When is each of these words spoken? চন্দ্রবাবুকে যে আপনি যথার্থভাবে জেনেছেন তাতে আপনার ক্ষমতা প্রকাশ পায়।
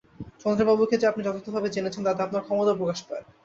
চন্দ্রবাবুকে 0.41 0.95
যে 0.97 1.05
আপনি 1.07 1.21
যথার্থভাবে 1.23 1.67
জেনেছেন 1.69 2.03
তাতে 2.05 2.21
আপনার 2.23 2.45
ক্ষমতা 2.45 2.73
প্রকাশ 2.79 2.99
পায়। 3.07 3.23